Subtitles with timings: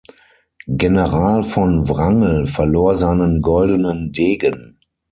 [0.75, 4.79] General von Wrangel verlor seinen goldenen Degen.